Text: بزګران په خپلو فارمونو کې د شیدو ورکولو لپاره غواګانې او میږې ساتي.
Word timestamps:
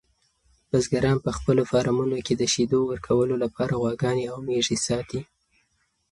بزګران 0.69 1.17
په 1.25 1.31
خپلو 1.37 1.63
فارمونو 1.71 2.17
کې 2.25 2.33
د 2.37 2.43
شیدو 2.53 2.79
ورکولو 2.91 3.35
لپاره 3.43 3.73
غواګانې 3.81 4.25
او 4.31 4.37
میږې 4.47 4.77
ساتي. 4.85 5.21